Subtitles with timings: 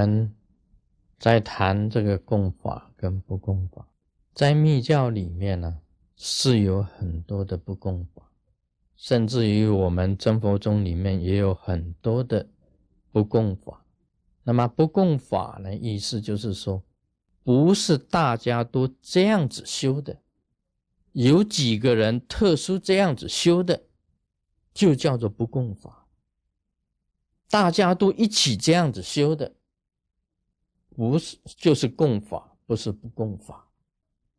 [0.00, 0.34] 们
[1.18, 3.86] 在谈这个共法跟不共法，
[4.32, 5.80] 在密教里面呢，
[6.16, 8.30] 是有很多的不共法，
[8.96, 12.48] 甚至于我们真佛宗里面也有很多的
[13.12, 13.84] 不共法。
[14.42, 16.82] 那么不共法呢，意思就是说，
[17.42, 20.16] 不是大家都这样子修的，
[21.12, 23.82] 有几个人特殊这样子修的，
[24.72, 26.06] 就叫做不共法。
[27.50, 29.52] 大家都一起这样子修的，
[30.94, 33.68] 不是就是共法，不是不共法。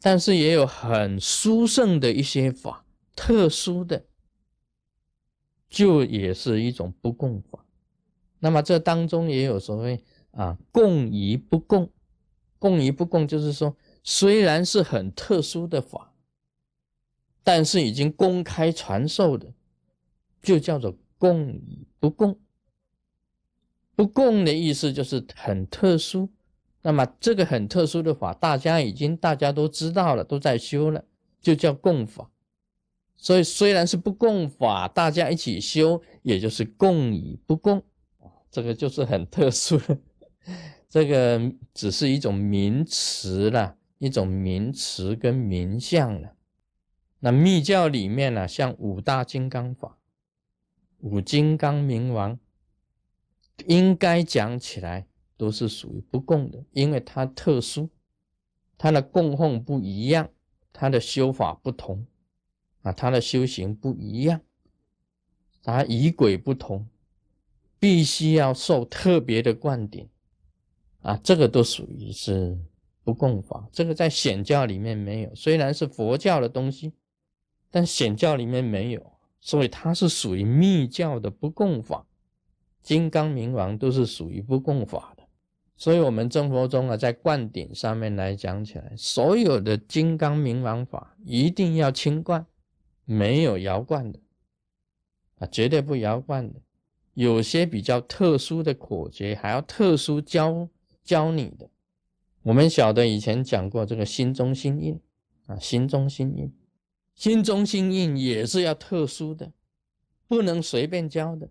[0.00, 4.06] 但是也有很殊胜的一些法，特殊的，
[5.68, 7.64] 就也是一种不共法。
[8.38, 11.90] 那么这当中也有所谓啊，共与不共，
[12.58, 16.14] 共与不共，就是说虽然是很特殊的法，
[17.42, 19.52] 但是已经公开传授的，
[20.42, 22.38] 就叫做共与不共。
[23.96, 26.28] 不共的意思就是很特殊，
[26.86, 31.04] 那么这个很特殊的法，大家已经大家都知道了，都在修了，
[31.40, 32.30] 就叫共法。
[33.16, 37.82] 所以虽然是不共法，大家一起修，也就是共与不共
[38.52, 39.98] 这个就是很特殊的，
[40.88, 46.34] 这个只是一种名词了，一种名词跟名相了。
[47.18, 49.98] 那密教里面呢，像五大金刚法，
[51.00, 52.38] 五金刚明王。
[53.66, 57.88] 应该讲起来都是属于不共的，因为它特殊，
[58.78, 60.30] 它的供奉不一样，
[60.72, 62.06] 它的修法不同，
[62.82, 64.40] 啊，它的修行不一样，
[65.62, 66.86] 它仪轨不同，
[67.78, 70.08] 必须要受特别的灌顶，
[71.02, 72.58] 啊，这个都属于是
[73.04, 73.68] 不共法。
[73.72, 76.92] 这个在显教里面没有，虽然是佛教的东西，
[77.70, 82.06] 但显教里面没有，所以它是属于密教的不共法。
[82.82, 85.15] 金刚明王都是属于不共法，
[85.76, 92.46] 所以，我们正佛宗啊，在灌顶上面来讲起来，所有的金刚明王法一定要清灌，
[93.04, 94.18] 没有摇灌的
[95.38, 96.60] 啊，绝对不摇灌的。
[97.12, 100.68] 有些比较特殊的口诀，还要特殊教
[101.04, 101.68] 教你的。
[102.42, 105.00] 我们晓得以前讲过这个心中心印
[105.46, 106.52] 啊，心中心印，
[107.14, 109.52] 心中心印也是要特殊的，
[110.26, 111.50] 不能随便教的。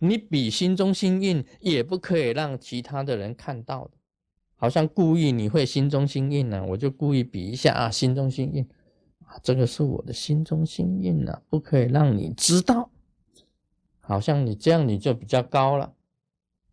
[0.00, 3.90] 你比心中心印也不可以让其他的人看到的，
[4.56, 8.66] 好像故意你会心中心印呢，我就故意比一下啊，心中心印
[9.26, 12.90] 啊，这个是我的心中心印呢，不可以让你知道，
[14.00, 15.94] 好像你这样你就比较高了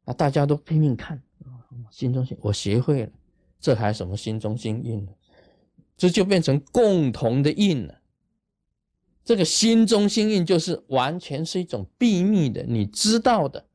[0.06, 1.62] 啊，大家都拼命看啊
[1.92, 3.12] 心中心，我学会了，
[3.60, 5.12] 这还什么心中心印呢？
[5.98, 8.02] 这就变成共同的印了。
[9.28, 13.66] 这个心中心印就是完全是一种秘密的，你知道的，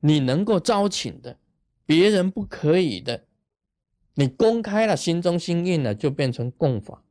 [0.00, 1.38] 你能够招请的，
[1.86, 3.24] 别人不可以的。
[4.14, 7.04] 你公开了心中心印了，就变成共法。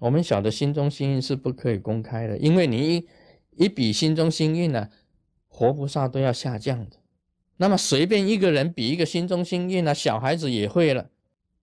[0.00, 3.08] 我们晓得心中心印是不可以公开的，因为你一
[3.56, 4.88] 一比心中心印呢，
[5.46, 6.96] 活菩萨都要下降的。
[7.58, 11.08] 那么随便一个人比一个心中心印呢，小孩子也会了，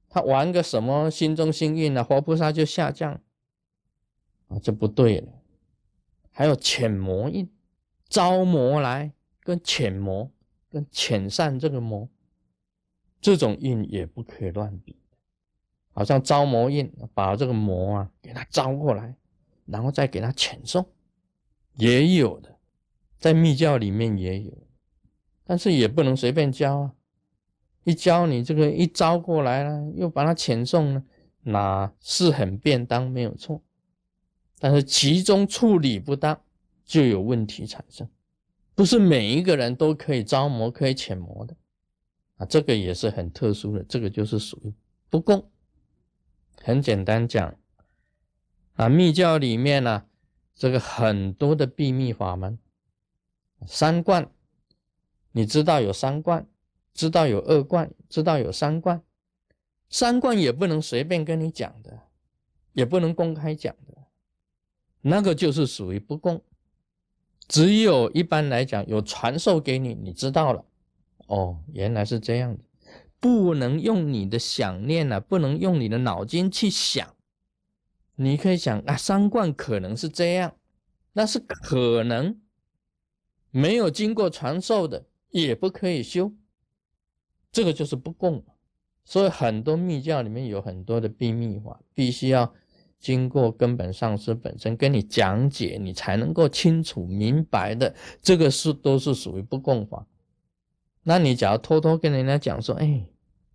[0.08, 3.20] 他玩个什么心中心印呢，活菩萨就下降
[4.48, 5.34] 啊，这不对了。
[6.40, 7.50] 还有潜魔印，
[8.08, 9.12] 招魔来
[9.42, 10.32] 跟潜魔
[10.70, 12.08] 跟遣散这个魔，
[13.20, 14.96] 这种印也不可以乱比。
[15.92, 19.18] 好像招魔印，把这个魔啊给他招过来，
[19.66, 20.88] 然后再给他遣送，
[21.74, 22.56] 也有的，
[23.18, 24.58] 在密教里面也有，
[25.44, 26.96] 但是也不能随便教啊。
[27.84, 31.04] 一教你这个一招过来了，又把他遣送了，
[31.42, 33.62] 那是很便当，没有错。
[34.60, 36.40] 但是其中处理不当，
[36.86, 38.08] 就有问题产生。
[38.76, 41.56] 不是每一个人都可以招魔、可以遣魔的
[42.38, 43.84] 啊，这个也是很特殊的。
[43.84, 44.74] 这个就是属于
[45.10, 45.50] 不共。
[46.62, 47.58] 很简单讲
[48.76, 50.06] 啊，密教里面呢，
[50.56, 52.58] 这个很多的秘密法门，
[53.66, 54.30] 三观，
[55.32, 56.48] 你知道有三观，
[56.94, 59.02] 知道有二观，知道有三观，
[59.90, 62.00] 三观也不能随便跟你讲的，
[62.74, 63.76] 也不能公开讲。
[65.02, 66.42] 那个就是属于不共，
[67.48, 70.66] 只有一般来讲有传授给你，你知道了，
[71.28, 72.60] 哦，原来是这样的，
[73.18, 77.16] 不能用你的想念呢，不能用你的脑筋去想，
[78.16, 80.54] 你可以想啊，三观可能是这样，
[81.14, 82.42] 那是可能，
[83.52, 86.34] 没有经过传授的也不可以修，
[87.54, 88.44] 这个就是不共，
[89.06, 92.54] 所以很多密教里面有很多的秘密法，必须要。
[93.00, 97.96] 经过根本上师本身跟你讲解，你才能够清楚明白的。
[98.22, 100.06] 这个是都是属于不共法。
[101.04, 103.06] 那你假如偷偷跟人家讲说，哎，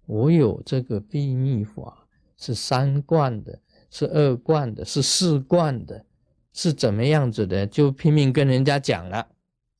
[0.06, 2.06] 我有这个秘密法，
[2.36, 3.60] 是三观的，
[3.90, 6.04] 是二观的，是四观的，
[6.52, 9.28] 是怎么样子的，就拼命跟人家讲了。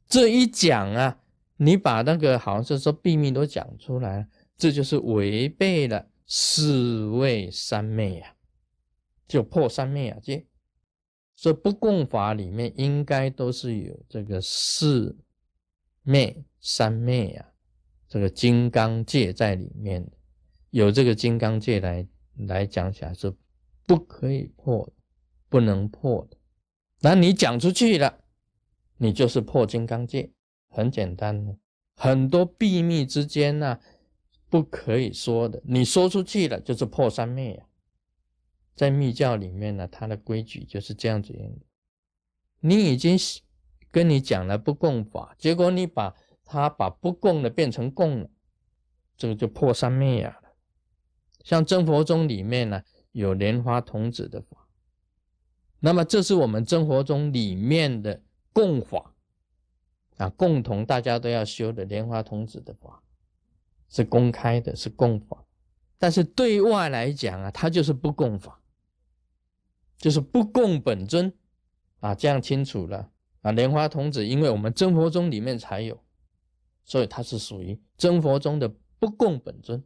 [0.06, 1.18] 这一讲啊，
[1.56, 4.28] 你把那个好像是说秘密都讲出来，
[4.58, 8.33] 这就是违背了四位三昧呀，
[9.34, 10.46] 就破三昧啊戒。
[11.34, 15.18] 所以不共法里面应该都是有这个四
[16.04, 17.44] 昧、三昧啊，
[18.06, 20.08] 这个金刚戒在里面，
[20.70, 22.06] 有这个金刚戒来
[22.46, 23.34] 来讲起来是
[23.84, 24.88] 不可以破，
[25.48, 26.36] 不能破的。
[27.00, 28.20] 那你讲出去了，
[28.98, 30.30] 你就是破金刚戒，
[30.68, 31.58] 很简单的。
[31.96, 33.80] 很多秘密之间呢，
[34.48, 37.66] 不可以说的，你说出去了就是破三昧啊。
[38.74, 41.66] 在密教里面呢，它的规矩就是这样子用的。
[42.60, 43.16] 你已经
[43.90, 48.30] 跟你讲了不共法，结果你把它把不共的变成共了，
[49.16, 50.50] 这个就破三昧呀了。
[51.44, 52.82] 像真佛宗里面呢，
[53.12, 54.66] 有莲花童子的法，
[55.78, 58.22] 那么这是我们真佛宗里面的
[58.52, 59.14] 共法
[60.16, 63.02] 啊，共同大家都要修的莲花童子的法，
[63.88, 65.44] 是公开的，是共法。
[65.98, 68.60] 但是对外来讲啊，它就是不共法。
[70.04, 71.32] 就是不共本尊
[72.00, 73.10] 啊，这样清楚了
[73.40, 73.52] 啊。
[73.52, 75.98] 莲花童子，因为我们真佛宗里面才有，
[76.84, 78.68] 所以它是属于真佛宗的
[78.98, 79.82] 不共本尊。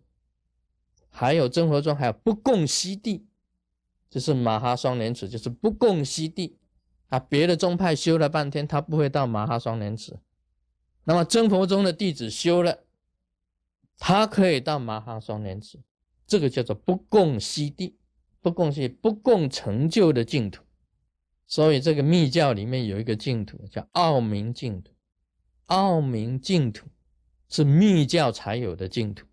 [1.08, 3.28] 还有真佛宗还有不共西地，
[4.10, 6.58] 就是马哈双莲池，就是不共西地
[7.10, 7.20] 啊。
[7.20, 10.18] 别的宗派修了半天，他不会到马哈双莲池，
[11.04, 12.80] 那么真佛宗的弟子修了，
[13.96, 15.78] 他可以到马哈双莲池，
[16.26, 17.94] 这个叫做不共西地。
[18.40, 20.62] 不共是不共成就的净土，
[21.46, 24.92] 所以这个密教里面有一个净土叫奥明净土。
[25.66, 26.86] 奥明净土
[27.48, 29.26] 是密教才有的净土，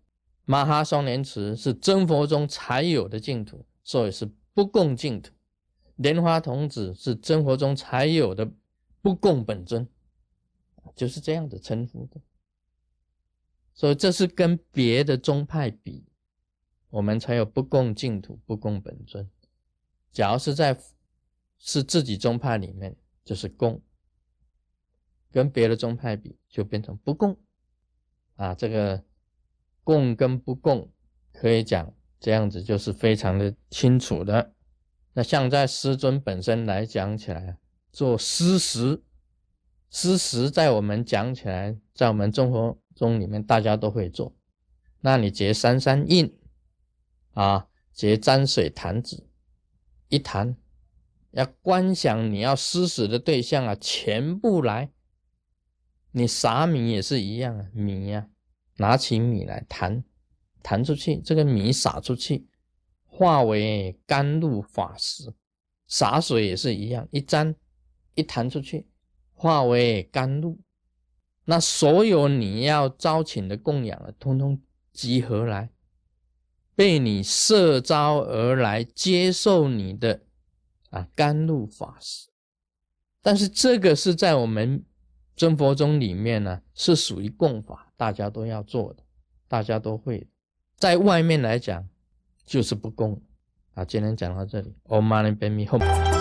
[0.44, 5.32] 马哈双莲池是真佛中才有的净土，所以是不共净土。
[5.96, 8.50] 莲花童子是真佛中才有的
[9.00, 9.88] 不共本尊，
[10.94, 12.20] 就是这样的称呼的。
[13.72, 16.04] 所以这是跟别的宗派比。
[16.96, 19.28] 我们才有不共净土、不共本尊。
[20.12, 20.78] 假如是在
[21.58, 23.82] 是自己宗派里面，就是共；
[25.30, 27.36] 跟别的宗派比，就变成不共。
[28.36, 29.04] 啊，这个
[29.84, 30.90] 共跟不共，
[31.34, 34.54] 可以讲这样子就是非常的清楚的。
[35.12, 37.58] 那像在师尊本身来讲起来，
[37.92, 39.02] 做师时，
[39.90, 44.34] 师时在我们讲起来，在我们中国中里面，大家都会做。
[45.02, 46.34] 那你结三三印。
[47.36, 49.26] 啊，结沾水弹指，
[50.08, 50.56] 一弹，
[51.32, 54.90] 要观想你要施食的对象啊，全部来。
[56.12, 58.30] 你撒米也是一样啊，米呀，
[58.78, 60.02] 拿起米来弹，
[60.62, 62.48] 弹出去，这个米撒出去，
[63.04, 65.34] 化为甘露法食。
[65.86, 67.54] 洒水也是一样，一沾，
[68.14, 68.88] 一弹出去，
[69.34, 70.58] 化为甘露。
[71.44, 74.58] 那所有你要招请的供养啊，通通
[74.94, 75.70] 集合来。
[76.76, 80.20] 被你摄招而来接受你的
[80.90, 82.28] 啊甘露法师，
[83.22, 84.84] 但是这个是在我们
[85.34, 89.02] 真佛宗里面呢，是属于供法，大家都要做的，
[89.48, 90.28] 大家都会。
[90.76, 91.88] 在外面来讲，
[92.44, 93.20] 就是不供。
[93.72, 96.15] 啊，今天讲到这里，Om Mani Padme Hum。